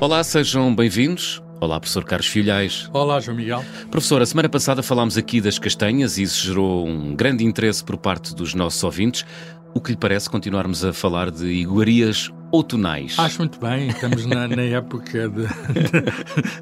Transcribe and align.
Olá, 0.00 0.22
sejam 0.22 0.72
bem-vindos. 0.72 1.42
Olá, 1.60 1.80
professor 1.80 2.04
Carlos 2.04 2.28
Filhais. 2.28 2.88
Olá, 2.92 3.18
João 3.18 3.36
Miguel. 3.36 3.64
Professor, 3.90 4.22
a 4.22 4.26
semana 4.26 4.48
passada 4.48 4.80
falámos 4.80 5.18
aqui 5.18 5.40
das 5.40 5.58
castanhas 5.58 6.18
e 6.18 6.22
isso 6.22 6.46
gerou 6.46 6.86
um 6.86 7.16
grande 7.16 7.44
interesse 7.44 7.82
por 7.82 7.96
parte 7.96 8.32
dos 8.32 8.54
nossos 8.54 8.82
ouvintes. 8.84 9.26
O 9.74 9.80
que 9.80 9.90
lhe 9.90 9.96
parece 9.96 10.30
continuarmos 10.30 10.84
a 10.84 10.92
falar 10.92 11.32
de 11.32 11.46
iguarias 11.46 12.30
outonais? 12.52 13.18
Acho 13.18 13.38
muito 13.38 13.58
bem, 13.58 13.88
estamos 13.88 14.24
na, 14.24 14.46
na 14.46 14.62
época 14.62 15.28
de, 15.28 15.46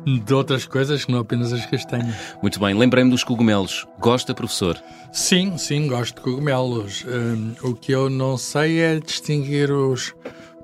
de, 0.02 0.20
de, 0.20 0.34
outras 0.34 0.64
coisas 0.64 1.04
que 1.04 1.12
não 1.12 1.18
apenas 1.18 1.52
as 1.52 1.66
castanhas. 1.66 2.16
Muito 2.40 2.58
bem, 2.58 2.72
lembrei-me 2.72 3.10
dos 3.10 3.22
cogumelos. 3.22 3.86
Gosta, 4.00 4.34
professor? 4.34 4.82
Sim, 5.12 5.58
sim, 5.58 5.88
gosto 5.88 6.14
de 6.14 6.22
cogumelos. 6.22 7.04
Um, 7.04 7.52
o 7.68 7.74
que 7.74 7.92
eu 7.92 8.08
não 8.08 8.38
sei 8.38 8.80
é 8.80 8.98
distinguir 8.98 9.70
os 9.70 10.14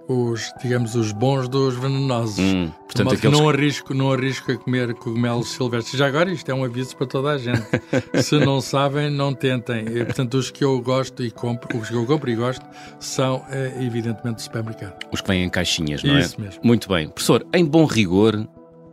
os, 0.09 0.53
digamos, 0.63 0.95
os 0.95 1.13
bons 1.13 1.49
dos 1.49 1.77
venenosos. 1.77 2.39
Hum, 2.39 2.71
portanto, 2.87 3.15
aqueles... 3.15 3.39
não, 3.39 3.49
arrisco, 3.49 3.95
não 3.95 4.13
arrisco 4.13 4.53
a 4.53 4.57
comer 4.57 4.95
cogumelos 4.95 5.51
silvestres. 5.51 5.99
Já 5.99 6.07
agora 6.07 6.31
isto 6.31 6.51
é 6.51 6.55
um 6.55 6.65
aviso 6.65 6.97
para 6.97 7.07
toda 7.07 7.31
a 7.31 7.39
gente. 7.39 7.63
Se 8.23 8.39
não 8.39 8.61
sabem, 8.61 9.11
não 9.11 9.35
tentem. 9.35 9.85
E, 9.87 10.05
portanto, 10.05 10.35
os 10.35 10.51
que 10.51 10.65
eu 10.65 10.81
gosto 10.81 11.23
e 11.23 11.31
compro, 11.31 11.79
os 11.79 11.89
que 11.89 11.95
eu 11.95 12.07
compro 12.07 12.31
e 12.31 12.35
gosto, 12.35 12.65
são 12.99 13.45
eh, 13.51 13.73
evidentemente 13.81 14.37
do 14.37 14.43
supermercado. 14.43 15.07
Os 15.13 15.21
que 15.21 15.29
vêm 15.29 15.45
em 15.45 15.51
caixinhas, 15.51 16.03
não 16.03 16.17
é? 16.17 16.21
Isso 16.21 16.41
mesmo. 16.41 16.61
Muito 16.63 16.89
bem. 16.89 17.09
Professor, 17.09 17.47
em 17.53 17.65
bom 17.65 17.85
rigor, 17.85 18.47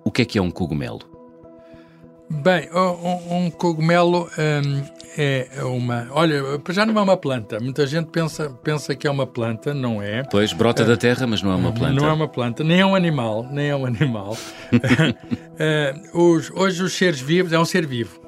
o 0.04 0.12
que 0.12 0.22
é 0.22 0.26
que 0.26 0.38
é 0.38 0.42
um 0.42 0.52
cogumelo? 0.52 1.00
Bem, 2.30 2.70
um, 2.72 3.46
um 3.46 3.52
cogumelo 3.52 4.30
um, 4.38 4.99
é 5.18 5.64
uma. 5.64 6.08
Olha, 6.12 6.42
já 6.70 6.86
não 6.86 6.98
é 6.98 7.02
uma 7.02 7.18
planta. 7.18 7.60
Muita 7.60 7.86
gente 7.88 8.08
pensa, 8.08 8.50
pensa 8.64 8.96
que 8.96 9.08
é 9.08 9.12
uma 9.12 9.26
planta, 9.26 9.74
não 9.74 10.02
é? 10.02 10.24
Pois, 10.24 10.54
brota 10.54 10.84
da 10.86 10.96
terra, 10.98 11.26
mas 11.26 11.42
não 11.42 11.52
é 11.52 11.56
uma 11.56 11.72
planta. 11.72 11.94
Não 11.94 12.08
é 12.08 12.14
uma 12.14 12.28
planta, 12.28 12.64
nem 12.64 12.80
é 12.80 12.86
um 12.86 12.96
animal, 12.96 13.48
nem 13.52 13.70
é 13.70 13.76
um 13.76 13.86
animal. 13.86 14.38
uh, 14.74 16.18
os, 16.18 16.52
hoje, 16.52 16.84
os 16.84 16.94
seres 16.94 17.20
vivos, 17.20 17.52
é 17.52 17.60
um 17.60 17.66
ser 17.66 17.86
vivo. 17.86 18.20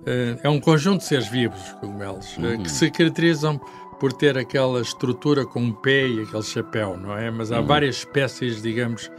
Uh, 0.00 0.38
é 0.42 0.48
um 0.48 0.60
conjunto 0.60 0.98
de 0.98 1.06
seres 1.06 1.28
vivos, 1.28 1.60
os 1.60 1.72
cogumelos, 1.74 2.36
uhum. 2.36 2.54
uh, 2.54 2.62
que 2.62 2.70
se 2.70 2.90
caracterizam 2.90 3.60
por 3.98 4.12
ter 4.12 4.38
aquela 4.38 4.80
estrutura 4.80 5.44
com 5.44 5.60
um 5.60 5.72
pé 5.72 6.06
e 6.06 6.22
aquele 6.22 6.42
chapéu, 6.42 6.96
não 6.96 7.16
é? 7.16 7.30
Mas 7.30 7.50
há 7.50 7.60
uhum. 7.60 7.66
várias 7.66 7.96
espécies, 7.96 8.62
digamos. 8.62 9.10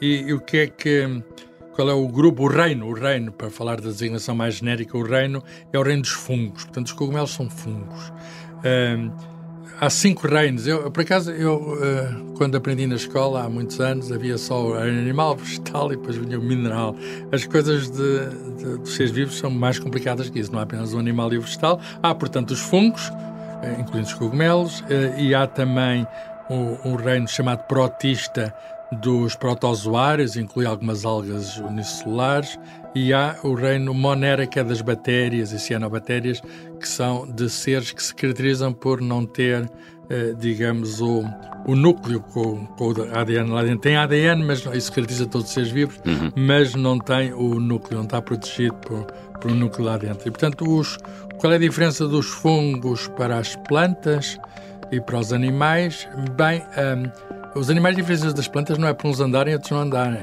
E, 0.00 0.24
e 0.28 0.32
o 0.32 0.40
que 0.40 0.58
é 0.58 0.66
que 0.68 1.22
qual 1.76 1.90
é 1.90 1.92
o 1.92 2.08
grupo, 2.08 2.44
o 2.44 2.48
reino, 2.48 2.88
o 2.88 2.94
reino, 2.94 3.30
para 3.30 3.50
falar 3.50 3.76
da 3.76 3.88
designação 3.88 4.34
mais 4.34 4.54
genérica, 4.54 4.96
o 4.96 5.02
reino 5.02 5.44
é 5.70 5.78
o 5.78 5.82
reino 5.82 6.00
dos 6.00 6.10
fungos. 6.10 6.64
Portanto, 6.64 6.86
os 6.86 6.92
cogumelos 6.94 7.34
são 7.34 7.50
fungos. 7.50 8.10
Um, 8.64 9.10
há 9.78 9.90
cinco 9.90 10.26
reinos. 10.26 10.66
Eu, 10.66 10.90
por 10.90 11.02
acaso, 11.02 11.30
eu, 11.32 11.56
uh, 11.56 12.32
quando 12.38 12.56
aprendi 12.56 12.86
na 12.86 12.94
escola, 12.94 13.44
há 13.44 13.50
muitos 13.50 13.78
anos, 13.78 14.10
havia 14.10 14.38
só 14.38 14.68
o 14.68 14.74
animal, 14.74 15.36
vegetal 15.36 15.92
e 15.92 15.96
depois 15.96 16.16
vinha 16.16 16.38
o 16.38 16.42
mineral. 16.42 16.96
As 17.30 17.44
coisas 17.44 17.90
de, 17.90 18.26
de, 18.56 18.78
dos 18.78 18.94
seres 18.94 19.12
vivos 19.12 19.36
são 19.36 19.50
mais 19.50 19.78
complicadas 19.78 20.30
que 20.30 20.38
isso. 20.38 20.50
Não 20.50 20.60
há 20.60 20.62
apenas 20.62 20.94
o 20.94 20.98
animal 20.98 21.30
e 21.34 21.36
o 21.36 21.42
vegetal. 21.42 21.78
Há, 22.02 22.14
portanto, 22.14 22.52
os 22.52 22.60
fungos, 22.60 23.10
uh, 23.10 23.80
incluindo 23.80 24.06
os 24.08 24.14
cogumelos, 24.14 24.80
uh, 24.80 25.20
e 25.20 25.34
há 25.34 25.46
também 25.46 26.06
um, 26.48 26.92
um 26.92 26.96
reino 26.96 27.28
chamado 27.28 27.64
protista, 27.64 28.54
dos 29.00 29.34
protozoários, 29.34 30.36
inclui 30.36 30.66
algumas 30.66 31.04
algas 31.04 31.56
unicelulares, 31.58 32.58
e 32.94 33.12
há 33.12 33.36
o 33.42 33.54
reino 33.54 33.92
Monera, 33.92 34.46
que 34.46 34.58
é 34.58 34.64
das 34.64 34.80
bactérias 34.80 35.52
e 35.52 35.58
cianobactérias, 35.58 36.42
que 36.80 36.88
são 36.88 37.26
de 37.26 37.50
seres 37.50 37.92
que 37.92 38.02
se 38.02 38.14
caracterizam 38.14 38.72
por 38.72 39.00
não 39.00 39.26
ter, 39.26 39.70
eh, 40.08 40.34
digamos, 40.38 41.00
o, 41.00 41.22
o 41.66 41.74
núcleo 41.74 42.20
com, 42.20 42.64
com, 42.66 42.92
o 42.92 43.18
ADN 43.18 43.50
lá 43.50 43.62
dentro. 43.62 43.80
Tem 43.80 43.96
ADN, 43.96 44.44
mas 44.44 44.60
isso 44.72 44.90
caracteriza 44.92 45.26
todos 45.26 45.48
os 45.48 45.52
seres 45.52 45.70
vivos, 45.70 46.00
uhum. 46.06 46.32
mas 46.34 46.74
não 46.74 46.98
tem 46.98 47.34
o 47.34 47.60
núcleo, 47.60 47.98
não 47.98 48.04
está 48.04 48.22
protegido 48.22 48.74
por, 48.76 49.04
por 49.40 49.50
um 49.50 49.54
núcleo 49.54 49.86
lá 49.86 49.98
dentro. 49.98 50.26
E, 50.26 50.30
portanto, 50.30 50.64
os, 50.66 50.98
qual 51.38 51.52
é 51.52 51.56
a 51.56 51.58
diferença 51.58 52.08
dos 52.08 52.26
fungos 52.26 53.08
para 53.08 53.38
as 53.38 53.56
plantas 53.56 54.38
e 54.90 55.00
para 55.00 55.18
os 55.18 55.32
animais? 55.32 56.08
Bem, 56.34 56.62
um, 56.62 57.35
os 57.56 57.70
animais 57.70 57.96
diferenciam 57.96 58.32
das 58.32 58.48
plantas 58.48 58.78
não 58.78 58.88
é 58.88 58.94
para 58.94 59.08
uns 59.08 59.20
andarem 59.20 59.52
e 59.52 59.54
outros 59.54 59.72
não 59.72 59.80
andarem. 59.80 60.20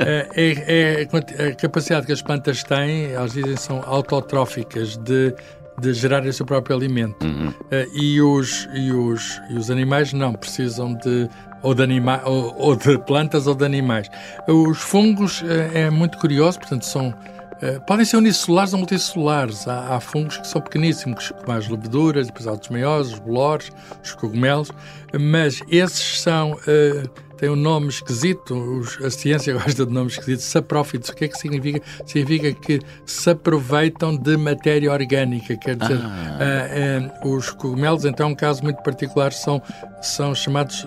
É, 0.00 0.28
é, 0.34 0.52
é, 0.66 1.08
é, 1.38 1.48
a 1.48 1.54
capacidade 1.54 2.06
que 2.06 2.12
as 2.12 2.22
plantas 2.22 2.62
têm, 2.62 3.12
elas 3.12 3.32
dizem, 3.32 3.56
são 3.56 3.82
autotróficas 3.86 4.96
de, 4.96 5.34
de 5.78 5.92
gerar 5.94 6.24
o 6.24 6.32
seu 6.32 6.46
próprio 6.46 6.76
alimento. 6.76 7.24
Uhum. 7.24 7.52
E, 7.92 8.20
os, 8.20 8.68
e, 8.74 8.92
os, 8.92 9.40
e 9.50 9.54
os 9.54 9.70
animais 9.70 10.12
não, 10.12 10.32
precisam 10.32 10.94
de 10.94 11.28
ou 11.62 11.74
de, 11.74 11.82
anima 11.82 12.22
ou, 12.24 12.54
ou 12.56 12.76
de 12.76 12.98
plantas 12.98 13.46
ou 13.46 13.54
de 13.54 13.64
animais. 13.64 14.08
Os 14.48 14.78
fungos 14.78 15.42
é 15.74 15.90
muito 15.90 16.18
curioso, 16.18 16.58
portanto, 16.58 16.86
são 16.86 17.14
eh, 17.18 17.39
podem 17.86 18.04
ser 18.04 18.16
unicelulares 18.16 18.72
ou 18.72 18.78
multicelulares. 18.78 19.68
Há, 19.68 19.96
há, 19.96 20.00
fungos 20.00 20.38
que 20.38 20.46
são 20.46 20.60
pequeníssimos, 20.60 21.32
como 21.44 21.56
as 21.56 21.68
leveduras, 21.68 22.26
depois 22.26 22.46
há 22.46 22.52
outros 22.52 22.70
maiores, 22.70 23.12
os 23.12 23.18
bolores, 23.18 23.70
os 24.02 24.12
cogumelos, 24.12 24.70
mas 25.18 25.60
esses 25.68 26.20
são. 26.20 26.52
Uh, 26.52 27.30
tem 27.40 27.48
um 27.48 27.56
nome 27.56 27.88
esquisito, 27.88 28.54
os, 28.54 29.02
a 29.02 29.10
ciência 29.10 29.54
gosta 29.58 29.86
de 29.86 29.92
nomes 29.92 30.12
esquisitos, 30.12 30.44
saprófitos. 30.44 31.08
O 31.08 31.14
que 31.14 31.24
é 31.24 31.28
que 31.28 31.38
significa? 31.38 31.80
Significa 32.04 32.52
que 32.52 32.80
se 33.06 33.30
aproveitam 33.30 34.14
de 34.14 34.36
matéria 34.36 34.92
orgânica, 34.92 35.56
quer 35.56 35.74
dizer, 35.74 35.98
ah. 36.02 37.22
uh, 37.24 37.26
uh, 37.26 37.34
os 37.34 37.48
cogumelos, 37.48 38.04
então, 38.04 38.28
é 38.28 38.32
um 38.32 38.34
caso 38.34 38.62
muito 38.62 38.82
particular, 38.82 39.32
são, 39.32 39.62
são 40.02 40.34
chamados 40.34 40.86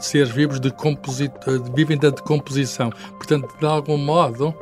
seres 0.00 0.30
vivos 0.30 0.58
de 0.58 0.70
composito, 0.70 1.62
vivem 1.74 1.98
da 1.98 2.08
decomposição. 2.08 2.90
Portanto, 3.18 3.54
de 3.58 3.66
algum 3.66 3.98
modo, 3.98 4.54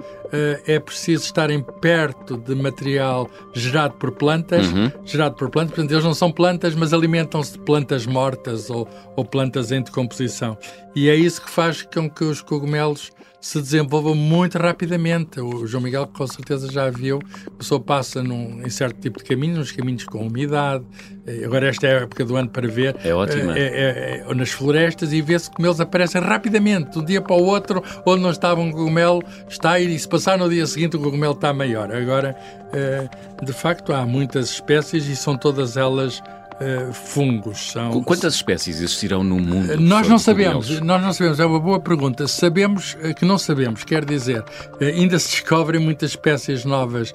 é 0.67 0.79
preciso 0.79 1.25
estarem 1.25 1.63
perto 1.81 2.37
de 2.37 2.55
material 2.55 3.29
gerado 3.53 3.95
por 3.95 4.13
plantas, 4.13 4.67
uhum. 4.69 4.91
gerado 5.05 5.35
por 5.35 5.51
plantas, 5.51 5.75
portanto, 5.75 5.93
eles 5.93 6.05
não 6.05 6.15
são 6.15 6.31
plantas, 6.31 6.75
mas 6.75 6.93
alimentam-se 6.93 7.53
de 7.53 7.59
plantas 7.61 8.07
mortas 8.07 8.71
ou, 8.71 8.89
ou 9.17 9.25
plantas 9.25 9.73
em 9.73 9.83
decomposição. 9.83 10.57
E 10.95 11.09
é 11.09 11.15
isso 11.15 11.43
que 11.43 11.51
faz 11.51 11.83
com 11.83 12.09
que 12.09 12.25
os 12.25 12.43
cogumelos 12.43 13.11
se 13.41 13.61
desenvolvam 13.61 14.15
muito 14.15 14.59
rapidamente. 14.59 15.41
O 15.41 15.67
João 15.67 15.83
Miguel, 15.83 16.07
com 16.07 16.27
certeza, 16.27 16.71
já 16.71 16.91
viu, 16.91 17.21
a 17.47 17.51
pessoa 17.59 17.81
passa 17.81 18.23
num, 18.23 18.61
em 18.65 18.69
certo 18.69 19.01
tipo 19.01 19.19
de 19.19 19.25
caminhos, 19.25 19.59
uns 19.59 19.73
caminhos 19.73 20.05
com 20.05 20.27
umidade. 20.27 20.85
Eh, 21.27 21.45
agora, 21.45 21.69
esta 21.69 21.87
é 21.87 21.99
a 21.99 22.01
época 22.03 22.25
do 22.25 22.37
ano 22.37 22.51
para 22.51 22.69
ver. 22.69 22.97
É 23.03 23.15
ótimo. 23.15 23.53
É, 23.53 23.61
é, 23.61 24.25
é, 24.29 24.35
nas 24.35 24.51
florestas 24.51 25.13
e 25.13 25.23
vê-se 25.23 25.51
como 25.51 25.67
eles 25.67 25.81
aparecem 25.81 26.21
rapidamente, 26.21 26.91
de 26.91 26.99
um 26.99 27.05
dia 27.05 27.23
para 27.23 27.35
o 27.35 27.45
outro, 27.45 27.83
onde 28.05 28.23
não 28.23 28.31
estava 28.31 28.61
um 28.61 28.71
cogumelo, 28.71 29.23
está 29.49 29.81
e 29.81 29.99
se 29.99 30.09
passar 30.09 30.37
no 30.37 30.49
dia 30.49 30.67
seguinte, 30.67 30.97
o 30.97 31.01
cogumelo 31.01 31.35
está 31.35 31.53
maior. 31.53 31.95
Agora, 31.95 32.37
eh, 32.73 33.09
de 33.43 33.53
facto, 33.53 33.93
há 33.93 34.05
muitas 34.05 34.51
espécies 34.51 35.07
e 35.07 35.17
são 35.17 35.37
todas 35.37 35.77
elas 35.77 36.23
uh, 36.61 36.93
fungos. 36.93 37.73
São... 37.73 38.03
Quantas 38.03 38.35
espécies 38.35 38.81
existirão 38.81 39.25
no 39.25 39.39
mundo? 39.39 39.77
Nós 39.81 40.09
não 40.09 40.19
sabemos, 40.19 40.81
nós 40.81 41.03
não 41.03 41.13
sabemos, 41.13 41.41
é 41.41 41.47
uma 41.47 41.61
boa 41.61 41.81
pergunta. 41.81 42.29
Sabemos 42.29 42.97
eh, 43.03 43.15
que 43.15 43.25
não 43.25 43.39
sabemos, 43.39 43.85
quer 43.85 44.05
dizer, 44.05 44.45
eh, 44.81 44.87
ainda 44.87 45.19
se 45.19 45.31
descobrem 45.31 45.81
muitas 45.81 46.11
espécies 46.11 46.65
novas 46.65 47.15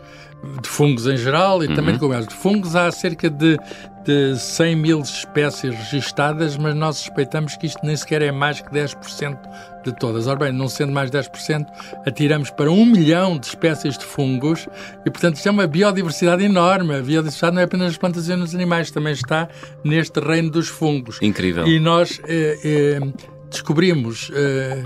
de 0.61 0.69
fungos 0.69 1.07
em 1.07 1.17
geral 1.17 1.63
e 1.63 1.67
uhum. 1.67 1.75
também 1.75 1.93
de 1.93 1.99
cogumelos. 1.99 2.27
De 2.27 2.35
fungos 2.35 2.75
há 2.75 2.91
cerca 2.91 3.29
de, 3.29 3.57
de 4.03 4.37
100 4.37 4.75
mil 4.75 5.01
espécies 5.01 5.73
registadas, 5.75 6.57
mas 6.57 6.75
nós 6.75 6.97
suspeitamos 6.97 7.57
que 7.57 7.65
isto 7.65 7.79
nem 7.83 7.95
sequer 7.95 8.21
é 8.21 8.31
mais 8.31 8.61
que 8.61 8.69
10% 8.69 9.37
de 9.83 9.95
todas. 9.95 10.27
Ora 10.27 10.39
bem, 10.39 10.51
não 10.51 10.67
sendo 10.67 10.91
mais 10.91 11.09
10%, 11.09 11.65
atiramos 12.05 12.49
para 12.51 12.69
um 12.69 12.85
milhão 12.85 13.37
de 13.37 13.47
espécies 13.47 13.97
de 13.97 14.05
fungos 14.05 14.67
e, 15.05 15.11
portanto, 15.11 15.35
isto 15.35 15.47
é 15.47 15.51
uma 15.51 15.67
biodiversidade 15.67 16.43
enorme. 16.43 16.95
A 16.95 17.01
biodiversidade 17.01 17.55
não 17.55 17.61
é 17.61 17.65
apenas 17.65 17.87
nas 17.87 17.97
plantas 17.97 18.29
e 18.29 18.35
nos 18.35 18.53
animais, 18.53 18.91
também 18.91 19.13
está 19.13 19.47
neste 19.83 20.19
reino 20.19 20.49
dos 20.49 20.67
fungos. 20.67 21.19
Incrível. 21.21 21.67
E 21.67 21.79
nós... 21.79 22.21
Eh, 22.27 22.59
eh, 22.63 22.99
descobrimos, 23.47 24.31
eh, 24.33 24.83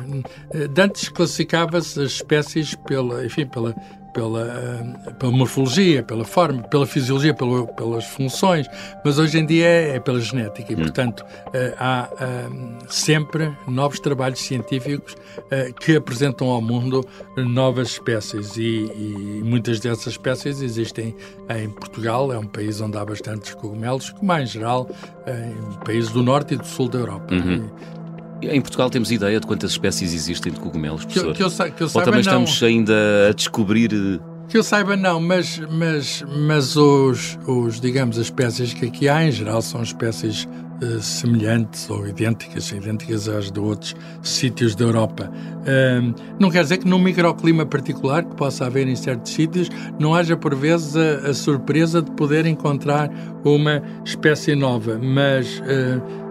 eh 0.54 0.82
antes 0.82 1.10
classificava-se 1.10 2.00
as 2.02 2.12
espécies 2.12 2.76
pela, 2.76 3.26
enfim, 3.26 3.48
pela, 3.48 3.74
pela, 4.14 4.42
eh, 4.42 5.12
pela 5.14 5.32
morfologia, 5.32 6.04
pela 6.04 6.26
forma, 6.26 6.64
pela 6.64 6.86
fisiologia, 6.86 7.34
pela, 7.34 7.66
pelas 7.68 8.06
funções, 8.06 8.68
mas 9.04 9.18
hoje 9.20 9.40
em 9.40 9.46
dia 9.46 9.66
é, 9.66 9.96
é 9.96 10.00
pela 10.00 10.20
genética 10.20 10.72
e, 10.72 10.76
hum. 10.76 10.80
portanto, 10.80 11.26
eh, 11.54 11.74
há 11.80 12.10
eh, 12.20 12.50
sempre 12.88 13.52
novos 13.68 14.00
trabalhos 14.00 14.40
científicos 14.40 15.16
que 15.80 15.96
apresentam 15.96 16.50
ao 16.50 16.62
mundo 16.62 17.06
novas 17.38 17.90
espécies 17.90 18.56
e, 18.58 18.86
e, 18.86 19.42
muitas 19.44 19.80
dessas 19.80 20.14
espécies 20.14 20.62
existem 20.62 21.16
em 21.50 21.70
Portugal, 21.70 22.32
é 22.32 22.38
um 22.38 22.46
país 22.46 22.82
onde 22.82 22.98
há 22.98 23.06
bastantes 23.06 23.54
cogumelos, 23.54 24.10
como 24.12 24.34
em 24.34 24.46
geral 24.46 24.90
em 25.26 25.86
países 25.86 26.12
do 26.12 26.22
norte 26.22 26.54
e 26.54 26.58
do 26.58 26.66
sul 26.66 26.90
da 26.90 27.00
Europa. 27.00 27.34
Uhum. 27.34 27.70
Em 28.42 28.62
Portugal 28.62 28.90
temos 28.90 29.12
ideia 29.12 29.40
de 29.40 29.46
quantas 29.46 29.72
espécies 29.72 30.14
existem 30.14 30.52
de 30.54 30.60
cogumelos, 30.60 31.04
professor? 31.04 31.34
Que, 31.34 31.38
que 31.38 31.44
eu, 31.44 31.50
que 31.72 31.84
eu 31.84 31.90
saiba, 31.90 32.00
Ou 32.00 32.02
também 32.02 32.22
estamos 32.22 32.64
ainda 32.64 32.94
a 33.30 33.34
descobrir... 33.34 33.92
Eh, 33.94 34.20
que 34.48 34.58
eu 34.58 34.64
saiba, 34.64 34.96
não, 34.96 35.20
mas, 35.20 35.62
mas, 35.70 36.24
mas 36.48 36.76
os, 36.76 37.38
os, 37.46 37.80
digamos, 37.80 38.18
as 38.18 38.26
espécies 38.26 38.74
que 38.74 38.88
aqui 38.88 39.08
há, 39.08 39.24
em 39.24 39.32
geral, 39.32 39.62
são 39.62 39.84
espécies 39.84 40.48
uh, 40.82 41.00
semelhantes 41.00 41.88
ou 41.88 42.08
idênticas, 42.08 42.72
idênticas 42.72 43.30
às 43.30 43.52
de 43.52 43.60
outros 43.60 43.96
sítios 44.24 44.74
da 44.74 44.86
Europa. 44.86 45.30
Uh, 45.32 46.16
não 46.40 46.50
quer 46.50 46.64
dizer 46.64 46.78
que 46.78 46.88
num 46.88 46.98
microclima 46.98 47.64
particular 47.64 48.24
que 48.24 48.36
possa 48.36 48.66
haver 48.66 48.88
em 48.88 48.96
certos 48.96 49.34
sítios 49.34 49.70
não 50.00 50.16
haja 50.16 50.36
por 50.36 50.56
vezes 50.56 50.96
a, 50.96 51.30
a 51.30 51.34
surpresa 51.34 52.02
de 52.02 52.10
poder 52.12 52.48
encontrar 52.48 53.12
uma 53.44 53.84
espécie 54.04 54.56
nova, 54.56 54.98
mas 54.98 55.62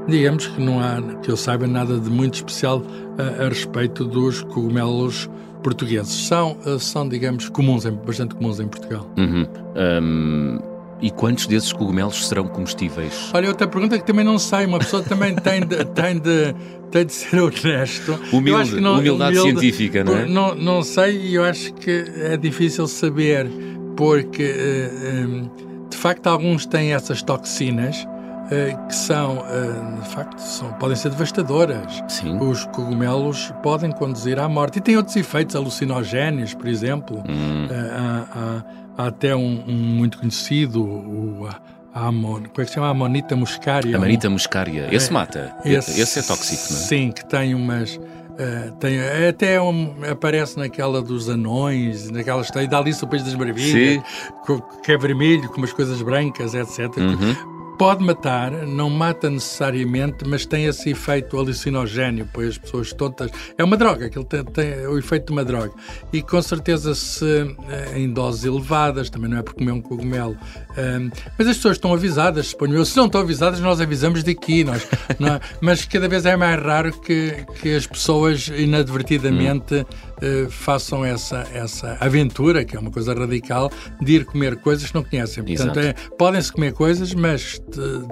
digamos 0.08 0.46
que 0.46 0.60
não 0.60 0.80
há, 0.80 1.00
que 1.22 1.30
eu 1.30 1.36
saiba, 1.36 1.66
nada 1.66 1.98
de 1.98 2.10
muito 2.10 2.34
especial 2.34 2.82
a, 3.18 3.44
a 3.44 3.48
respeito 3.48 4.04
dos 4.04 4.42
cogumelos 4.42 5.28
portugueses. 5.62 6.26
São, 6.26 6.56
são 6.78 7.08
digamos, 7.08 7.48
comuns, 7.48 7.84
bastante 7.84 8.34
comuns 8.34 8.58
em 8.60 8.66
Portugal. 8.66 9.08
Uhum. 9.16 9.46
Um, 9.76 10.58
e 11.00 11.10
quantos 11.10 11.46
desses 11.46 11.72
cogumelos 11.72 12.26
serão 12.26 12.48
comestíveis? 12.48 13.30
Olha, 13.32 13.48
outra 13.48 13.68
pergunta 13.68 13.98
que 13.98 14.04
também 14.04 14.24
não 14.24 14.38
sei. 14.38 14.66
Uma 14.66 14.78
pessoa 14.78 15.02
também 15.02 15.34
tem 15.34 15.60
de, 15.60 15.84
tem 15.94 16.18
de, 16.18 16.54
tem 16.90 17.06
de 17.06 17.12
ser 17.12 17.40
honesto. 17.40 18.18
Humilde, 18.32 18.80
não, 18.80 18.98
humildade 18.98 19.38
humilde, 19.38 19.60
científica, 19.60 20.02
não 20.02 20.16
é? 20.16 20.26
Não, 20.26 20.54
não 20.54 20.82
sei 20.82 21.16
e 21.18 21.34
eu 21.34 21.44
acho 21.44 21.72
que 21.74 22.04
é 22.16 22.36
difícil 22.36 22.88
saber, 22.88 23.48
porque 23.96 24.42
uh, 24.42 25.88
de 25.88 25.96
facto 25.96 26.26
alguns 26.26 26.66
têm 26.66 26.92
essas 26.92 27.22
toxinas 27.22 27.96
eh, 27.96 28.17
que 28.88 28.94
são, 28.94 29.44
eh, 29.46 30.02
de 30.02 30.08
facto, 30.08 30.38
são, 30.38 30.72
podem 30.74 30.96
ser 30.96 31.10
devastadoras. 31.10 32.02
Sim. 32.08 32.38
Os 32.38 32.64
cogumelos 32.66 33.52
podem 33.62 33.92
conduzir 33.92 34.38
à 34.38 34.48
morte. 34.48 34.78
E 34.78 34.80
tem 34.80 34.96
outros 34.96 35.14
efeitos 35.16 35.54
alucinogénios, 35.54 36.54
por 36.54 36.66
exemplo. 36.66 37.22
Hum. 37.28 37.66
Eh, 37.70 37.90
há, 37.92 38.62
há, 38.96 39.02
há, 39.02 39.06
até 39.08 39.36
um, 39.36 39.64
um, 39.68 39.72
muito 39.72 40.18
conhecido, 40.18 40.82
o, 40.82 41.48
amon, 41.92 42.34
como 42.34 42.46
é 42.46 42.64
que 42.64 42.66
se 42.66 42.74
chama? 42.74 42.86
A 42.86 42.90
amonita 42.90 43.36
muscaria. 43.36 43.96
Amonita 43.96 44.30
muscaria. 44.30 44.88
Esse 44.90 45.10
é, 45.10 45.12
mata. 45.12 45.54
Esse, 45.64 46.00
esse, 46.00 46.18
é 46.18 46.22
tóxico, 46.22 46.72
não 46.72 46.80
é? 46.80 46.82
Sim, 46.82 47.12
que 47.12 47.24
tem 47.26 47.54
umas... 47.54 47.96
Uh, 47.96 48.70
tem, 48.78 49.00
até 49.28 49.60
um, 49.60 49.96
aparece 50.08 50.56
naquela 50.56 51.02
dos 51.02 51.28
anões, 51.28 52.08
naquela 52.08 52.40
história 52.40 52.68
da 52.68 52.78
Alice 52.78 53.02
o 53.02 53.08
País 53.08 53.24
das 53.24 53.34
Maravilhas, 53.34 54.00
que 54.84 54.92
é 54.92 54.96
vermelho, 54.96 55.48
com 55.48 55.56
umas 55.56 55.72
coisas 55.72 56.00
brancas, 56.00 56.54
etc. 56.54 56.96
Uhum 56.98 57.57
pode 57.78 58.04
matar, 58.04 58.50
não 58.50 58.90
mata 58.90 59.30
necessariamente, 59.30 60.26
mas 60.26 60.44
tem 60.44 60.64
esse 60.64 60.90
efeito 60.90 61.38
alucinogénio, 61.38 62.28
pois 62.32 62.48
as 62.48 62.58
pessoas 62.58 62.92
tontas. 62.92 63.30
É 63.56 63.62
uma 63.62 63.76
droga, 63.76 64.06
aquilo 64.06 64.24
tem, 64.24 64.44
tem 64.44 64.86
o 64.86 64.98
efeito 64.98 65.26
de 65.26 65.32
uma 65.32 65.44
droga. 65.44 65.72
E 66.12 66.20
com 66.20 66.42
certeza, 66.42 66.92
se 66.94 67.24
eh, 67.68 67.98
em 67.98 68.12
doses 68.12 68.44
elevadas, 68.44 69.08
também 69.08 69.30
não 69.30 69.38
é 69.38 69.42
por 69.42 69.54
comer 69.54 69.70
um 69.70 69.80
cogumelo, 69.80 70.36
um, 70.76 70.80
ehm, 70.80 71.10
mas 71.38 71.46
as 71.46 71.56
pessoas 71.56 71.76
estão 71.76 71.94
avisadas, 71.94 72.48
suponho 72.48 72.74
eu. 72.74 72.84
Se 72.84 72.96
não 72.96 73.06
estão 73.06 73.20
avisadas, 73.20 73.60
nós 73.60 73.80
avisamos 73.80 74.24
de 74.24 74.32
aqui. 74.32 74.64
Nós, 74.64 74.82
é? 74.82 75.40
Mas 75.60 75.84
cada 75.84 76.08
vez 76.08 76.24
é 76.26 76.36
mais 76.36 76.60
raro 76.60 76.92
que, 77.00 77.46
que 77.60 77.74
as 77.74 77.86
pessoas 77.86 78.48
inadvertidamente 78.48 79.86
uh, 80.22 80.50
façam 80.50 81.04
essa, 81.04 81.46
essa 81.52 81.96
aventura, 82.00 82.64
que 82.64 82.76
é 82.76 82.80
uma 82.80 82.90
coisa 82.90 83.14
radical, 83.14 83.70
de 84.00 84.16
ir 84.16 84.24
comer 84.24 84.56
coisas 84.56 84.88
que 84.88 84.94
não 84.94 85.04
conhecem. 85.04 85.44
Portanto, 85.44 85.78
é, 85.78 85.92
podem-se 86.16 86.52
comer 86.52 86.72
coisas, 86.72 87.14
mas 87.14 87.60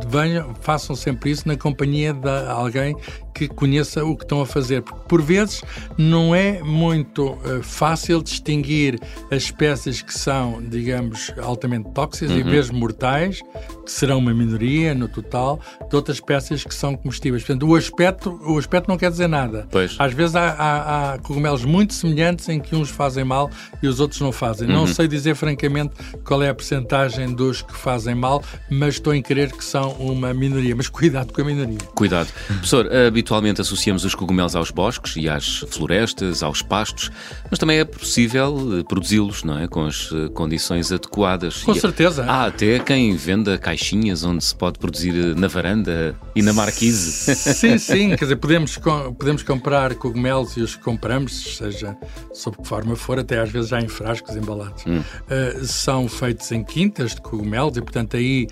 venham, 0.09 0.55
façam 0.61 0.97
sempre 0.97 1.31
isso 1.31 1.47
na 1.47 1.57
companhia 1.57 2.13
de 2.13 2.29
alguém 2.49 2.97
que 3.37 3.49
conheça 3.49 4.03
o 4.03 4.17
que 4.17 4.25
estão 4.25 4.41
a 4.41 4.47
fazer. 4.47 4.81
Porque, 4.81 5.03
por 5.07 5.21
vezes, 5.21 5.63
não 5.99 6.35
é 6.35 6.63
muito 6.63 7.33
uh, 7.33 7.63
fácil 7.63 8.23
distinguir 8.23 8.99
as 9.31 9.43
espécies 9.43 10.01
que 10.01 10.15
são, 10.15 10.63
digamos, 10.63 11.35
altamente 11.43 11.91
tóxicas 11.93 12.31
uhum. 12.31 12.39
e 12.39 12.45
mesmo 12.45 12.79
mortais, 12.79 13.43
que 13.85 13.93
serão 13.93 14.19
uma 14.19 14.33
minoria 14.33 14.95
no 14.95 15.07
total, 15.07 15.61
de 15.91 15.95
outras 15.95 16.17
espécies 16.17 16.65
que 16.65 16.75
são 16.75 16.97
comestíveis. 16.97 17.45
Portanto, 17.45 17.69
o 17.69 17.77
aspecto, 17.77 18.41
o 18.43 18.57
aspecto 18.57 18.89
não 18.89 18.97
quer 18.97 19.11
dizer 19.11 19.29
nada. 19.29 19.69
Pois. 19.71 19.97
Às 19.99 20.15
vezes 20.15 20.35
há, 20.35 20.49
há, 20.49 21.13
há, 21.13 21.19
cogumelos 21.19 21.65
muito 21.65 21.93
semelhantes 21.93 22.49
em 22.49 22.59
que 22.59 22.75
uns 22.75 22.89
fazem 22.89 23.23
mal 23.23 23.51
e 23.83 23.87
os 23.87 24.01
outros 24.01 24.21
não 24.23 24.33
fazem. 24.33 24.67
Uhum. 24.67 24.75
Não 24.75 24.87
sei 24.87 25.07
dizer, 25.07 25.35
francamente, 25.35 25.93
qual 26.25 26.43
é 26.43 26.49
a 26.49 26.55
percentagem 26.55 27.35
dos 27.35 27.61
que 27.61 27.77
fazem 27.77 28.15
mal, 28.15 28.43
mas 28.71 28.95
estou 28.95 29.15
em 29.15 29.21
crer 29.21 29.53
que 29.53 29.65
são 29.65 29.91
uma 29.93 30.33
minoria. 30.33 30.75
Mas 30.75 30.89
cuidado 30.89 31.35
com 31.35 31.43
a 31.43 31.45
minoria. 31.45 31.79
Cuidado. 31.95 32.29
Professor, 32.47 32.87
habitualmente 33.27 33.61
associamos 33.61 34.05
os 34.05 34.15
cogumelos 34.15 34.55
aos 34.55 34.71
bosques 34.71 35.17
e 35.17 35.29
às 35.29 35.59
florestas, 35.71 36.45
aos 36.45 36.63
pastos, 36.63 37.11
mas 37.51 37.59
também 37.59 37.79
é 37.81 37.85
possível 37.85 38.79
eh, 38.79 38.85
produzi-los, 38.85 39.43
não 39.43 39.59
é? 39.59 39.67
Com 39.67 39.85
as 39.85 40.11
eh, 40.13 40.29
condições 40.29 40.93
adequadas. 40.93 41.65
Com 41.65 41.73
e 41.73 41.81
certeza. 41.81 42.25
Há 42.25 42.47
até 42.47 42.79
quem 42.79 43.17
venda 43.17 43.59
caixinhas 43.59 44.23
onde 44.23 44.45
se 44.45 44.55
pode 44.55 44.79
produzir 44.79 45.13
eh, 45.13 45.35
na 45.35 45.49
varanda 45.49 46.15
e 46.37 46.43
na 46.43 46.53
marquise. 46.53 47.35
Sim, 47.35 47.79
sim. 47.79 48.09
Quer 48.11 48.25
dizer, 48.27 48.37
podemos, 48.37 48.79
podemos 49.19 49.43
comprar 49.43 49.97
cogumelos 49.97 50.57
e 50.57 50.61
os 50.61 50.77
que 50.77 50.83
compramos, 50.85 51.57
seja 51.57 51.97
sob 52.33 52.57
que 52.59 52.69
forma 52.69 52.95
for, 52.95 53.19
até 53.19 53.41
às 53.41 53.51
vezes 53.51 53.71
já 53.71 53.81
em 53.81 53.89
frascos 53.89 54.37
embalados. 54.37 54.85
Hum. 54.87 55.01
Uh, 55.01 55.65
são 55.65 56.09
feitos 56.09 56.53
em 56.53 56.63
quintas 56.63 57.17
de 57.17 57.21
cogumelos 57.21 57.77
e, 57.77 57.83
portanto, 57.83 58.17
aí 58.17 58.47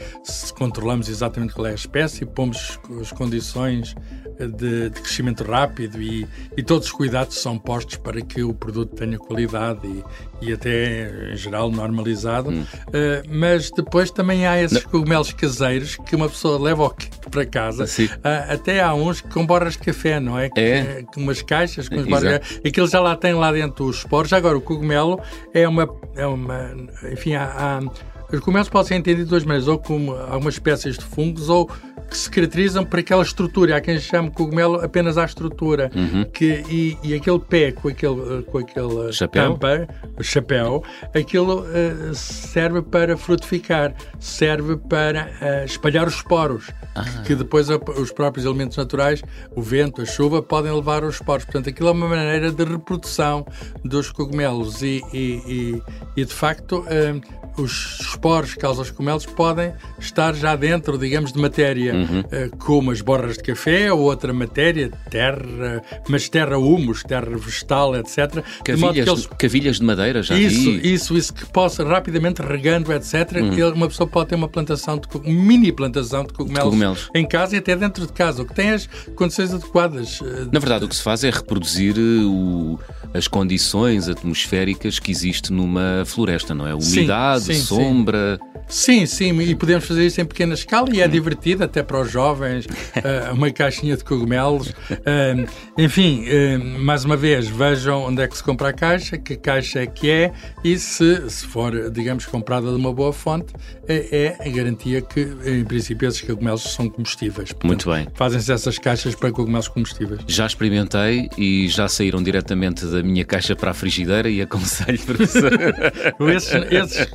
controlamos 0.59 1.09
exatamente 1.09 1.55
qual 1.55 1.69
é 1.69 1.71
a 1.71 1.75
espécie, 1.75 2.26
pomos 2.26 2.81
as 3.00 3.12
condições 3.12 3.94
de, 4.38 4.47
de 4.69 5.00
crescimento 5.00 5.44
rápido 5.44 6.00
e, 6.00 6.26
e, 6.56 6.62
todos 6.62 6.87
os 6.87 6.93
cuidados 6.93 7.38
são 7.38 7.58
postos 7.58 7.96
para 7.96 8.20
que 8.20 8.43
o 8.43 8.55
produto 8.55 8.94
tenha 8.94 9.19
qualidade 9.19 9.81
e, 9.87 10.49
e 10.49 10.52
até, 10.52 11.32
em 11.32 11.37
geral, 11.37 11.70
normalizado. 11.70 12.50
Hum. 12.50 12.62
Uh, 12.62 13.28
mas 13.28 13.70
depois 13.70 14.11
também 14.11 14.46
há 14.46 14.61
esses 14.61 14.82
Não. 14.82 14.90
cogumelos 14.90 15.32
caseiros 15.32 15.96
que 15.96 16.16
uma 16.16 16.28
pessoa 16.28 16.58
leva 16.58 16.94
para 17.31 17.44
casa. 17.44 17.84
Uh, 17.84 18.52
até 18.52 18.81
há 18.81 18.94
uns 18.94 19.20
com 19.20 19.44
borras 19.46 19.75
de 19.75 19.81
café, 19.81 20.19
não 20.20 20.38
é? 20.38 20.50
É. 20.56 21.05
Com 21.14 21.20
umas 21.20 21.43
caixas, 21.43 21.88
com 21.88 21.96
as 21.96 22.06
borras 22.06 22.40
de 22.40 22.69
Aquilo 22.69 22.87
já 22.87 23.00
lá 23.00 23.16
tem 23.16 23.34
lá 23.34 23.52
dentro 23.52 23.84
os 23.84 23.99
esporos. 23.99 24.32
Agora, 24.32 24.56
o 24.56 24.61
cogumelo 24.61 25.20
é 25.52 25.69
uma... 25.69 25.88
É 26.16 26.26
uma 26.26 26.75
enfim, 27.12 27.34
há, 27.34 27.44
há 27.56 28.14
os 28.32 28.40
cogumelos 28.40 28.69
podem 28.69 28.88
ser 28.88 28.94
entendidos 28.96 29.26
de 29.26 29.31
duas 29.31 29.44
maneiras, 29.44 29.69
ou 29.69 29.78
como 29.78 30.12
algumas 30.12 30.55
espécies 30.55 30.99
de 30.99 31.05
fungos, 31.05 31.49
ou 31.49 31.70
que 32.14 32.19
se 32.19 32.31
caracterizam 32.31 32.84
por 32.84 33.00
aquela 33.00 33.22
estrutura. 33.25 33.76
Há 33.76 33.81
quem 33.81 33.99
chame 33.99 34.31
cogumelo 34.31 34.76
apenas 34.76 35.19
à 35.19 35.25
estrutura. 35.25 35.90
Uhum. 35.93 36.25
Que, 36.25 36.62
e, 36.70 36.96
e, 37.02 37.12
aquele 37.12 37.40
pé 37.40 37.72
com 37.72 37.88
aquele, 37.88 38.43
com 38.44 38.58
aquele 38.58 39.12
chapéu. 39.12 39.43
tampa, 39.43 39.88
chapéu, 40.20 40.84
aquilo 41.12 41.62
uh, 41.62 42.14
serve 42.14 42.83
para 42.83 43.16
frutificar, 43.16 43.92
serve 44.21 44.76
para 44.76 45.28
uh, 45.42 45.64
espalhar 45.64 46.06
os 46.06 46.14
esporos, 46.14 46.71
ah. 46.94 47.02
que, 47.26 47.35
depois 47.35 47.68
os 47.68 48.12
próprios 48.12 48.47
elementos 48.47 48.76
naturais, 48.76 49.21
o 49.56 49.61
vento, 49.61 50.00
a 50.00 50.06
chuva, 50.06 50.40
podem 50.40 50.73
levar 50.73 51.02
os 51.02 51.16
esporos. 51.16 51.44
Portanto, 51.44 51.68
aquilo 51.68 51.88
é 51.88 51.92
uma 51.92 52.09
maneira 52.09 52.52
de 52.52 52.64
reprodução 52.64 53.44
dos 53.85 54.12
cogumelos 54.12 54.83
e, 54.83 55.02
e, 55.12 55.83
e 56.16 56.25
de 56.25 56.33
facto, 56.33 56.78
uh, 56.78 57.44
os 57.56 58.00
esporos 58.00 58.54
que 58.54 58.61
causam 58.61 58.83
os 58.83 58.90
cogumelos 58.90 59.26
podem 59.26 59.73
estar 59.99 60.35
já 60.35 60.56
dentro, 60.56 60.99
digamos, 60.99 61.33
de 61.33 61.40
matéria, 61.40 61.94
uhum. 61.94 62.03
Uh, 62.04 62.56
como 62.58 62.90
as 62.90 63.00
borras 63.00 63.37
de 63.37 63.42
café 63.42 63.92
ou 63.92 64.00
outra 64.00 64.32
matéria, 64.32 64.90
terra, 65.11 65.82
mas 66.08 66.28
terra 66.28 66.58
humus, 66.58 67.02
terra 67.02 67.37
vegetal, 67.37 67.96
etc. 67.96 68.42
Cavilhas 68.64 69.04
de, 69.04 69.11
eles... 69.11 69.26
cavilhas 69.38 69.76
de 69.76 69.84
madeira, 69.84 70.23
já 70.23 70.37
Isso, 70.37 70.56
vi. 70.56 70.92
isso, 70.92 71.16
isso 71.16 71.34
que 71.34 71.46
possa 71.46 71.84
rapidamente 71.84 72.42
regando, 72.42 72.92
etc. 72.92 73.32
Uhum. 73.37 73.73
Uma 73.75 73.88
pessoa 73.88 74.08
pode 74.08 74.30
ter 74.30 74.34
uma 74.34 74.49
plantação, 74.49 74.99
de 74.99 75.30
mini 75.30 75.73
plantação 75.73 76.25
de 76.25 76.32
cogumelos, 76.32 76.58
de 76.58 76.64
cogumelos, 76.64 77.11
em 77.14 77.26
casa 77.26 77.56
e 77.56 77.58
até 77.58 77.76
dentro 77.76 78.06
de 78.06 78.12
casa, 78.12 78.42
o 78.42 78.46
que 78.46 78.54
tem 78.54 78.70
as 78.70 78.88
condições 79.16 79.52
adequadas. 79.52 80.20
Uh, 80.20 80.49
Na 80.52 80.61
verdade, 80.61 80.84
o 80.84 80.88
que 80.88 80.96
se 80.96 81.02
faz 81.02 81.25
é 81.25 81.30
reproduzir 81.30 81.96
eh, 81.96 82.25
o 82.25 82.78
as 83.14 83.28
condições 83.28 84.08
atmosféricas 84.08 84.99
que 84.99 85.12
existe 85.12 85.52
numa 85.52 86.02
floresta, 86.04 86.52
não 86.52 86.66
é? 86.66 86.75
Umidade, 86.75 87.44
sim, 87.44 87.54
sim, 87.54 87.61
sombra. 87.61 88.40
Sim. 88.42 88.53
Sim, 88.68 89.06
sim, 89.06 89.38
e 89.40 89.54
podemos 89.54 89.87
fazer 89.87 90.06
isso 90.06 90.21
em 90.21 90.25
pequena 90.25 90.54
escala 90.54 90.88
e 90.92 91.00
é 91.00 91.09
divertido 91.09 91.64
até 91.64 91.83
para 91.83 92.00
os 92.00 92.11
jovens, 92.11 92.66
uh, 92.66 93.33
uma 93.35 93.50
caixinha 93.50 93.97
de 93.97 94.04
cogumelos. 94.04 94.68
Uh, 94.68 95.49
enfim, 95.78 96.25
uh, 96.25 96.80
mais 96.80 97.04
uma 97.04 97.16
vez, 97.16 97.49
vejam 97.49 98.04
onde 98.04 98.23
é 98.23 98.28
que 98.28 98.37
se 98.37 98.42
compra 98.42 98.68
a 98.68 98.73
caixa, 98.73 99.18
que 99.18 99.37
caixa 99.37 99.80
é 99.80 99.87
que 99.87 100.11
é 100.11 100.33
e 100.62 100.78
se, 100.78 101.28
se 101.28 101.47
for, 101.47 101.90
digamos, 101.90 102.26
comprada 102.26 102.68
de 102.68 102.76
uma 102.76 102.92
boa 102.92 103.12
fonte, 103.12 103.52
é, 103.88 104.37
é 104.40 104.49
a 104.49 104.50
garantia 104.50 105.00
que, 105.00 105.21
em 105.44 105.64
princípio, 105.64 106.09
esses 106.09 106.21
cogumelos 106.21 106.62
são 106.62 106.88
comestíveis. 106.88 107.52
Portanto, 107.52 107.66
Muito 107.66 107.90
bem. 107.90 108.06
Fazem-se 108.14 108.52
essas 108.52 108.78
caixas 108.78 109.14
para 109.14 109.30
cogumelos 109.30 109.68
comestíveis. 109.68 110.21
Já 110.26 110.47
experimentei 110.47 111.28
e 111.37 111.68
já 111.68 111.88
saíram 111.88 112.23
diretamente 112.23 112.87
da 112.87 113.02
minha 113.02 113.25
caixa 113.25 113.54
para 113.54 113.71
a 113.71 113.75
frigideira 113.75 114.28
e 114.28 114.40
aconselho, 114.40 114.99
professor. 115.00 115.52
esses, 116.35 116.54
esses, 116.71 117.09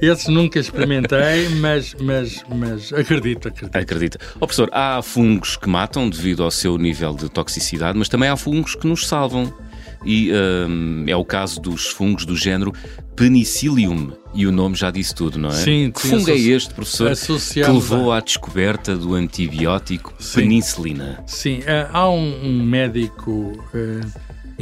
esses, 0.00 0.28
nunca 0.28 0.58
experimentei, 0.58 0.81
mas, 1.60 1.94
mas, 2.00 2.44
mas 2.48 2.92
acredito, 2.92 3.48
acredito. 3.48 3.76
Acredita. 3.76 4.18
Oh, 4.36 4.40
professor, 4.40 4.68
há 4.72 5.00
fungos 5.02 5.56
que 5.56 5.68
matam 5.68 6.08
devido 6.08 6.42
ao 6.42 6.50
seu 6.50 6.76
nível 6.78 7.14
de 7.14 7.28
toxicidade, 7.28 7.98
mas 7.98 8.08
também 8.08 8.28
há 8.28 8.36
fungos 8.36 8.74
que 8.74 8.86
nos 8.86 9.06
salvam. 9.06 9.52
e 10.04 10.32
um, 10.32 11.04
é 11.06 11.14
o 11.14 11.24
caso 11.24 11.60
dos 11.60 11.86
fungos 11.86 12.24
do 12.24 12.36
género 12.36 12.72
Penicillium. 13.14 14.12
E 14.34 14.46
o 14.46 14.52
nome 14.52 14.74
já 14.74 14.90
disse 14.90 15.14
tudo, 15.14 15.38
não 15.38 15.50
é? 15.50 15.52
Sim, 15.52 15.92
que 15.94 16.00
fungo 16.00 16.30
é 16.30 16.34
este, 16.34 16.72
professor, 16.72 17.12
que 17.14 17.60
levou 17.60 18.10
à 18.10 18.20
descoberta 18.20 18.96
do 18.96 19.14
antibiótico 19.14 20.14
sim. 20.18 20.40
penicilina? 20.40 21.22
Sim, 21.26 21.60
eh, 21.66 21.86
há 21.92 22.08
um, 22.08 22.46
um 22.46 22.62
médico 22.64 23.30
uh, 23.74 24.12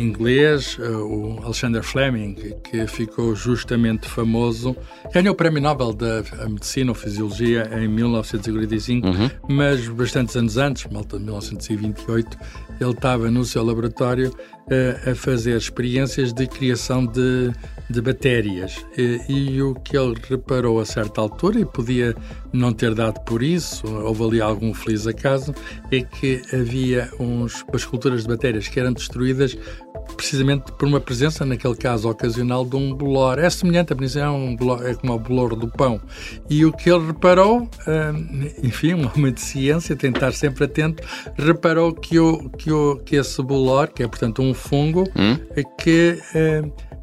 inglês, 0.01 0.79
uh, 0.79 0.83
o 0.83 1.43
Alexander 1.45 1.83
Fleming, 1.83 2.35
que 2.65 2.87
ficou 2.87 3.35
justamente 3.35 4.09
famoso. 4.09 4.77
Ganhou 5.13 5.33
o 5.33 5.37
Prémio 5.37 5.61
Nobel 5.61 5.93
da 5.93 6.23
Medicina 6.49 6.91
ou 6.91 6.95
Fisiologia 6.95 7.71
em 7.73 7.89
1945, 7.89 9.07
uhum. 9.07 9.31
mas 9.49 9.89
bastantes 9.89 10.37
anos 10.37 10.57
antes, 10.57 10.91
malta 10.91 11.19
de 11.19 11.25
1928, 11.25 12.39
ele 12.81 12.91
estava 12.91 13.31
no 13.31 13.45
seu 13.45 13.65
laboratório 13.65 14.31
uh, 14.31 15.11
a 15.11 15.15
fazer 15.15 15.57
experiências 15.57 16.33
de 16.33 16.47
criação 16.47 17.05
de, 17.05 17.53
de 17.91 18.01
bactérias. 18.01 18.87
E, 18.97 19.21
e, 19.29 19.63
o 19.63 19.75
que 19.75 19.97
ele 19.97 20.15
reparou 20.29 20.81
a 20.81 20.85
certa 20.85 21.21
altura, 21.21 21.61
e 21.61 21.65
podia 21.65 22.15
não 22.53 22.73
ter 22.73 22.95
dado 22.95 23.21
por 23.25 23.43
isso, 23.43 23.87
houve 23.87 24.25
ali 24.25 24.41
algum 24.41 24.73
feliz 24.73 25.07
acaso, 25.07 25.55
é 25.91 26.01
que 26.01 26.41
havia 26.53 27.11
uns, 27.19 27.65
umas 27.69 27.85
culturas 27.85 28.23
de 28.23 28.29
bactérias 28.29 28.69
que 28.69 28.79
eram 28.79 28.93
destruídas 28.93 29.57
precisamente 30.17 30.73
por 30.73 30.87
uma 30.87 31.01
presença, 31.01 31.45
naquele 31.45 31.77
caso 31.77 32.09
ocasional, 32.09 32.65
de 32.65 32.77
um 32.77 32.95
bolor. 32.95 33.39
É 33.39 33.49
semelhante, 33.51 33.93
a 33.93 33.97
presença 33.97 34.27
é, 34.27 34.31
um 34.31 34.55
bolor, 34.55 34.87
é 34.87 34.95
como 34.95 35.15
o 35.15 35.19
bolor 35.19 35.57
do 35.57 35.69
pão. 35.69 36.01
E 36.49 36.65
o 36.65 36.73
que 36.73 36.91
ele 36.91 37.07
reparou, 37.07 37.63
hum, 37.63 38.49
enfim, 38.63 38.95
um 38.95 39.09
homem 39.09 39.33
de 39.33 39.41
ciência, 39.41 39.97
tentar 39.97 40.33
sempre 40.33 40.65
atento, 40.65 41.03
reparou 41.37 41.93
que, 41.93 42.19
o, 42.19 42.51
que, 42.51 42.71
o, 42.71 42.97
que 42.99 43.17
esse 43.17 43.43
bolor, 43.43 43.89
que 43.89 44.03
é 44.03 44.09
portanto 44.09 44.43
um 44.43 44.55
fungo, 44.55 45.05
hum? 45.17 45.39
que. 45.79 46.19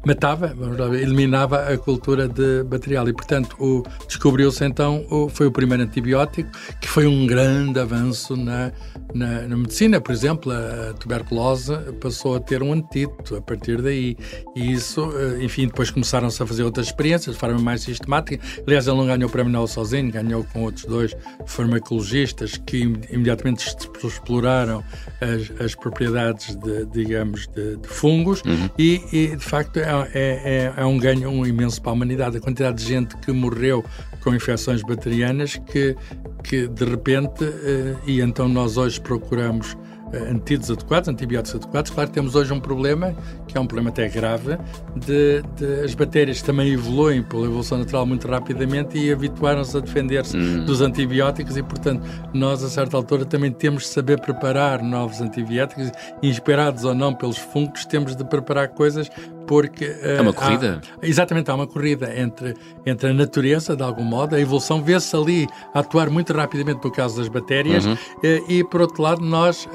Matava, 0.06 0.54
eliminava 0.94 1.72
a 1.72 1.76
cultura 1.76 2.28
de 2.28 2.62
bacterial 2.64 3.08
e, 3.08 3.12
portanto, 3.12 3.84
descobriu-se 4.06 4.64
então, 4.64 5.04
o, 5.10 5.28
foi 5.28 5.46
o 5.46 5.52
primeiro 5.52 5.82
antibiótico, 5.82 6.50
que 6.80 6.88
foi 6.88 7.06
um 7.06 7.26
grande 7.26 7.80
avanço 7.80 8.36
na, 8.36 8.72
na, 9.12 9.42
na, 9.42 9.56
medicina. 9.56 10.00
Por 10.00 10.12
exemplo, 10.12 10.52
a 10.52 10.94
tuberculose 10.94 11.74
passou 12.00 12.36
a 12.36 12.40
ter 12.40 12.62
um 12.62 12.72
antídoto 12.72 13.36
a 13.36 13.40
partir 13.40 13.82
daí. 13.82 14.16
E 14.54 14.72
isso, 14.72 15.12
eh, 15.16 15.42
enfim, 15.44 15.66
depois 15.66 15.90
começaram-se 15.90 16.42
a 16.42 16.46
fazer 16.46 16.62
outras 16.62 16.86
experiências 16.86 17.34
de 17.34 17.40
forma 17.40 17.58
mais 17.58 17.82
sistemática. 17.82 18.42
Aliás, 18.66 18.86
ele 18.86 18.96
não 18.96 19.06
ganhou 19.06 19.28
o 19.28 19.32
prémio 19.32 19.52
Nobel 19.52 19.66
sozinho, 19.66 20.10
ganhou 20.10 20.44
com 20.44 20.62
outros 20.62 20.84
dois 20.84 21.14
farmacologistas 21.46 22.56
que 22.56 22.78
imediatamente 23.10 23.66
exploraram 24.02 24.82
as, 25.20 25.60
as 25.60 25.74
propriedades, 25.74 26.54
de, 26.56 26.86
digamos, 26.86 27.46
de, 27.48 27.76
de 27.76 27.88
fungos 27.88 28.42
uhum. 28.42 28.70
e, 28.78 29.02
e, 29.12 29.36
de 29.36 29.44
facto, 29.44 29.78
é, 29.88 30.08
é, 30.14 30.72
é, 30.76 30.84
um 30.84 30.98
ganho 30.98 31.30
um 31.30 31.46
imenso 31.46 31.80
para 31.80 31.92
a 31.92 31.94
humanidade. 31.94 32.36
A 32.36 32.40
quantidade 32.40 32.78
de 32.78 32.84
gente 32.84 33.16
que 33.18 33.32
morreu 33.32 33.84
com 34.22 34.34
infecções 34.34 34.82
bacterianas 34.82 35.56
que, 35.56 35.96
que 36.42 36.66
de 36.66 36.84
repente, 36.84 37.44
eh, 37.44 37.94
e 38.06 38.20
então 38.20 38.48
nós 38.48 38.76
hoje 38.76 39.00
procuramos 39.00 39.76
eh, 40.12 40.30
antídotos 40.30 40.70
adequados, 40.70 41.08
antibióticos 41.08 41.60
adequados. 41.62 41.90
Claro 41.90 42.08
que 42.08 42.14
temos 42.14 42.34
hoje 42.34 42.52
um 42.52 42.60
problema, 42.60 43.14
que 43.48 43.56
é 43.56 43.60
um 43.60 43.66
problema 43.66 43.88
até 43.88 44.08
grave, 44.08 44.58
de, 44.94 45.42
de 45.56 45.84
as 45.84 45.94
bactérias 45.94 46.42
também 46.42 46.72
evoluem 46.72 47.22
pela 47.22 47.46
evolução 47.46 47.78
natural 47.78 48.06
muito 48.06 48.28
rapidamente 48.28 48.98
e 48.98 49.10
habituaram-se 49.10 49.76
a 49.76 49.80
defender-se 49.80 50.36
hum. 50.36 50.64
dos 50.64 50.80
antibióticos 50.80 51.56
e, 51.56 51.62
portanto, 51.62 52.06
nós 52.32 52.62
a 52.62 52.68
certa 52.68 52.96
altura 52.96 53.24
também 53.24 53.50
temos 53.50 53.84
de 53.84 53.88
saber 53.88 54.20
preparar 54.20 54.82
novos 54.82 55.20
antibióticos, 55.20 55.90
inspirados 56.22 56.84
ou 56.84 56.94
não 56.94 57.14
pelos 57.14 57.38
fungos, 57.38 57.86
temos 57.86 58.14
de 58.14 58.24
preparar 58.24 58.68
coisas 58.68 59.10
porque... 59.46 59.96
É 60.02 60.20
uma 60.20 60.32
corrida? 60.32 60.82
Há, 61.02 61.06
exatamente, 61.06 61.50
há 61.50 61.54
uma 61.54 61.66
corrida 61.66 62.14
entre, 62.20 62.54
entre 62.84 63.08
a 63.08 63.14
natureza, 63.14 63.74
de 63.74 63.82
algum 63.82 64.04
modo, 64.04 64.36
a 64.36 64.40
evolução 64.40 64.82
vê-se 64.82 65.16
ali 65.16 65.48
a 65.72 65.80
atuar 65.80 66.10
muito 66.10 66.34
rapidamente 66.34 66.84
no 66.84 66.92
caso 66.92 67.16
das 67.16 67.28
bactérias 67.28 67.86
uhum. 67.86 67.96
e, 68.22 68.58
e, 68.58 68.64
por 68.64 68.82
outro 68.82 69.02
lado, 69.02 69.22
nós... 69.22 69.66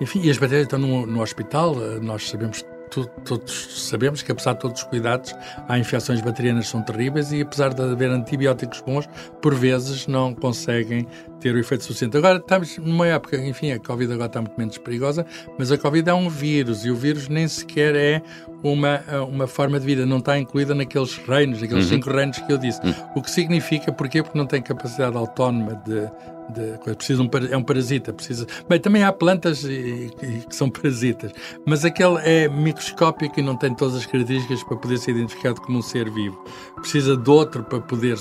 Enfim, 0.00 0.20
e 0.22 0.30
as 0.30 0.38
bactérias 0.38 0.66
estão 0.66 0.78
no, 0.78 1.06
no 1.06 1.22
hospital, 1.22 1.74
nós 2.00 2.28
sabemos 2.28 2.62
todos 2.88 3.88
sabemos 3.88 4.22
que, 4.22 4.32
apesar 4.32 4.54
de 4.54 4.60
todos 4.60 4.82
os 4.82 4.88
cuidados, 4.88 5.34
há 5.68 5.78
infecções 5.78 6.20
bacterianas 6.20 6.68
são 6.68 6.82
terríveis 6.82 7.32
e, 7.32 7.42
apesar 7.42 7.72
de 7.72 7.82
haver 7.82 8.10
antibióticos 8.10 8.80
bons, 8.80 9.08
por 9.40 9.54
vezes 9.54 10.06
não 10.06 10.34
conseguem 10.34 11.06
ter 11.40 11.54
o 11.54 11.58
efeito 11.58 11.84
suficiente. 11.84 12.16
Agora, 12.16 12.38
estamos 12.38 12.76
numa 12.78 13.06
época, 13.06 13.36
enfim, 13.36 13.72
a 13.72 13.78
Covid 13.78 14.12
agora 14.12 14.26
está 14.26 14.40
muito 14.40 14.58
menos 14.58 14.78
perigosa, 14.78 15.24
mas 15.58 15.70
a 15.70 15.78
Covid 15.78 16.08
é 16.08 16.14
um 16.14 16.28
vírus 16.28 16.84
e 16.84 16.90
o 16.90 16.96
vírus 16.96 17.28
nem 17.28 17.46
sequer 17.46 17.94
é 17.94 18.22
uma, 18.62 19.00
uma 19.28 19.46
forma 19.46 19.78
de 19.78 19.86
vida, 19.86 20.04
não 20.04 20.18
está 20.18 20.38
incluída 20.38 20.74
naqueles 20.74 21.16
reinos, 21.16 21.60
naqueles 21.60 21.84
uhum. 21.84 21.90
cinco 21.90 22.10
reinos 22.10 22.38
que 22.38 22.52
eu 22.52 22.58
disse. 22.58 22.80
Uhum. 22.84 22.94
O 23.16 23.22
que 23.22 23.30
significa, 23.30 23.92
porquê? 23.92 24.22
Porque 24.22 24.36
não 24.36 24.46
tem 24.46 24.60
capacidade 24.60 25.16
autónoma 25.16 25.80
de, 25.86 26.10
de 26.52 26.94
precisa 26.94 27.22
um, 27.22 27.30
é 27.50 27.56
um 27.56 27.62
parasita, 27.62 28.12
precisa. 28.12 28.46
Bem, 28.68 28.80
também 28.80 29.02
há 29.02 29.12
plantas 29.12 29.64
e, 29.64 30.10
e, 30.22 30.40
que 30.48 30.54
são 30.54 30.68
parasitas, 30.70 31.32
mas 31.66 31.84
aquele 31.84 32.18
é 32.24 32.48
microscópico 32.48 33.38
e 33.38 33.42
não 33.42 33.56
tem 33.56 33.74
todas 33.74 33.96
as 33.96 34.06
características 34.06 34.62
para 34.64 34.76
poder 34.76 34.98
ser 34.98 35.12
identificado 35.12 35.60
como 35.60 35.78
um 35.78 35.82
ser 35.82 36.10
vivo. 36.10 36.42
Precisa 36.76 37.16
de 37.16 37.30
outro 37.30 37.62
para 37.62 37.80
poder. 37.80 38.16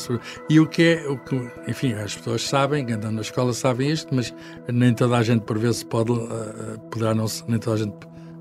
E 0.49 0.59
o 0.59 0.67
que 0.67 0.83
é, 0.83 1.07
o 1.07 1.17
que, 1.17 1.35
enfim, 1.67 1.93
as 1.93 2.15
pessoas 2.15 2.43
sabem, 2.43 2.91
andam 2.91 3.06
na 3.11 3.21
escola 3.21 3.53
sabem 3.53 3.91
isto, 3.91 4.13
mas 4.13 4.33
nem 4.71 4.93
toda 4.93 5.17
a 5.17 5.23
gente 5.23 5.41
por 5.41 5.57
vezes 5.57 5.83
pode, 5.83 6.11
uh, 6.11 6.79
poderá 6.91 7.13
não, 7.13 7.25
nem 7.47 7.59
toda 7.59 7.75
a 7.75 7.79
gente 7.79 7.95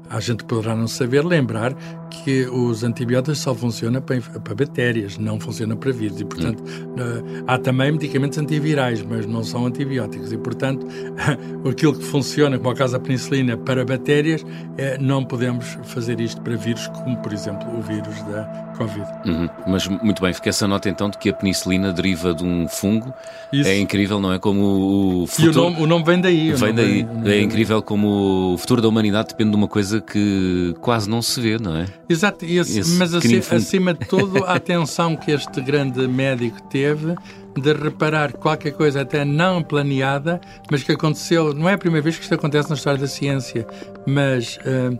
a 0.08 0.20
gente 0.20 0.44
poderá 0.44 0.76
não 0.76 0.88
saber 0.88 1.24
lembrar 1.24 1.74
que 2.10 2.46
os 2.46 2.82
antibióticos 2.84 3.38
só 3.38 3.54
funcionam 3.54 4.00
para, 4.00 4.20
para 4.20 4.54
bactérias, 4.54 5.18
não 5.18 5.38
funcionam 5.38 5.76
para 5.76 5.92
vírus. 5.92 6.20
E, 6.20 6.24
portanto, 6.24 6.62
hum. 6.62 7.44
há 7.46 7.58
também 7.58 7.92
medicamentos 7.92 8.38
antivirais, 8.38 9.02
mas 9.02 9.26
não 9.26 9.42
são 9.42 9.66
antibióticos. 9.66 10.32
E, 10.32 10.38
portanto, 10.38 10.86
aquilo 11.68 11.94
que 11.94 12.04
funciona, 12.04 12.58
como 12.58 12.70
a 12.70 12.74
caso 12.74 12.94
da 12.94 13.00
penicilina, 13.00 13.56
para 13.56 13.84
bactérias, 13.84 14.44
é, 14.76 14.98
não 14.98 15.24
podemos 15.24 15.78
fazer 15.84 16.20
isto 16.20 16.40
para 16.40 16.56
vírus, 16.56 16.86
como, 16.88 17.16
por 17.18 17.32
exemplo, 17.32 17.66
o 17.76 17.82
vírus 17.82 18.22
da 18.24 18.44
Covid. 18.76 19.06
Uhum. 19.24 19.48
Mas, 19.66 19.86
muito 19.88 20.22
bem, 20.22 20.32
fica 20.32 20.48
essa 20.48 20.66
nota 20.68 20.88
então 20.88 21.10
de 21.10 21.18
que 21.18 21.30
a 21.30 21.32
penicilina 21.32 21.92
deriva 21.92 22.34
de 22.34 22.44
um 22.44 22.68
fungo. 22.68 23.12
Isso. 23.52 23.68
É 23.68 23.78
incrível, 23.78 24.20
não 24.20 24.32
é? 24.32 24.38
Como 24.38 25.22
o 25.22 25.26
futuro... 25.26 25.46
E 25.46 25.50
o 25.50 25.54
nome, 25.54 25.82
o 25.82 25.86
nome 25.86 26.04
vem 26.04 26.20
daí. 26.20 26.52
Vem 26.52 26.74
daí. 26.74 27.06
Vem, 27.22 27.32
é 27.32 27.42
incrível 27.42 27.82
como 27.82 28.54
o 28.54 28.58
futuro 28.58 28.82
da 28.82 28.88
humanidade 28.88 29.28
depende 29.28 29.50
de 29.50 29.56
uma 29.56 29.68
coisa 29.68 30.00
que 30.00 30.74
quase 30.80 31.08
não 31.08 31.22
se 31.22 31.40
vê, 31.40 31.58
não 31.58 31.76
é? 31.76 31.86
Exato, 32.08 32.44
esse, 32.44 32.80
esse 32.80 32.96
mas 32.96 33.14
acima, 33.14 33.42
acima 33.50 33.94
de 33.94 34.06
tudo, 34.06 34.44
a 34.46 34.54
atenção 34.54 35.16
que 35.16 35.32
este 35.32 35.60
grande 35.60 36.06
médico 36.06 36.62
teve 36.68 37.14
de 37.60 37.72
reparar 37.72 38.32
qualquer 38.32 38.72
coisa 38.72 39.00
até 39.00 39.24
não 39.24 39.62
planeada, 39.62 40.40
mas 40.70 40.82
que 40.82 40.92
aconteceu. 40.92 41.54
Não 41.54 41.68
é 41.68 41.72
a 41.72 41.78
primeira 41.78 42.02
vez 42.02 42.16
que 42.16 42.22
isto 42.22 42.34
acontece 42.34 42.68
na 42.68 42.76
história 42.76 43.00
da 43.00 43.06
ciência, 43.06 43.66
mas 44.06 44.58
uh, 44.58 44.94
uh, 44.94 44.98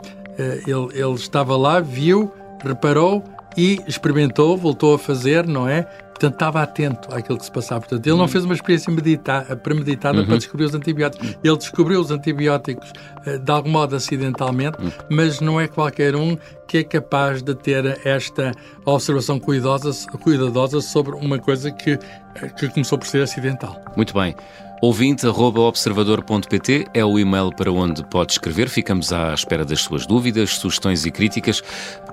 ele, 0.67 1.01
ele 1.01 1.15
estava 1.15 1.57
lá, 1.57 1.81
viu, 1.81 2.33
reparou 2.65 3.23
e 3.57 3.79
experimentou, 3.87 4.57
voltou 4.57 4.95
a 4.95 4.99
fazer, 4.99 5.47
não 5.47 5.69
é? 5.69 5.87
Portanto, 6.17 6.33
estava 6.33 6.63
atento 6.63 7.15
àquilo 7.15 7.39
que 7.39 7.45
se 7.45 7.53
passava. 7.53 7.83
Portanto, 7.83 8.07
ele 8.07 8.17
não 8.17 8.23
uhum. 8.23 8.29
fez 8.29 8.45
uma 8.45 8.55
experiência 8.55 8.91
medita 8.91 9.43
premeditada 9.63 10.21
uhum. 10.21 10.27
para 10.27 10.39
descobrir 10.39 10.65
os 10.65 10.75
antibióticos. 10.75 11.37
Ele 11.45 11.57
descobriu 11.57 12.01
os 12.01 12.11
antibióticos 12.11 12.91
eh, 13.27 13.37
de 13.37 13.53
algum 13.53 13.69
modo 13.69 13.95
acidentalmente, 13.95 14.81
uhum. 14.81 14.91
mas 15.11 15.41
não 15.41 15.61
é 15.61 15.69
qualquer 15.69 16.17
um 16.17 16.39
que 16.67 16.79
é 16.79 16.85
capaz 16.85 17.43
de 17.43 17.55
ter 17.55 18.01
esta 18.05 18.53
observação 18.87 19.39
cuidadosa, 19.39 19.93
cuidadosa 20.23 20.81
sobre 20.81 21.15
uma 21.17 21.39
coisa 21.39 21.71
que, 21.71 21.91
eh, 21.91 22.49
que 22.59 22.69
começou 22.71 22.97
por 22.97 23.07
ser 23.07 23.23
acidental. 23.23 23.79
Muito 23.95 24.15
bem. 24.15 24.35
Ouvinte.observador.pt 24.81 26.87
é 26.95 27.05
o 27.05 27.19
e-mail 27.19 27.51
para 27.55 27.71
onde 27.71 28.03
pode 28.05 28.33
escrever. 28.33 28.71
Ficamos 28.71 29.13
à 29.13 29.35
espera 29.35 29.67
das 29.67 29.81
suas 29.81 30.07
dúvidas, 30.07 30.57
sugestões 30.57 31.05
e 31.05 31.11
críticas. 31.11 31.63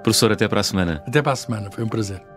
Professor, 0.02 0.32
até 0.32 0.48
para 0.48 0.60
a 0.60 0.64
semana. 0.64 1.04
Até 1.08 1.22
para 1.22 1.34
a 1.34 1.38
semana, 1.38 1.70
foi 1.72 1.84
um 1.84 1.90
prazer. 1.90 2.33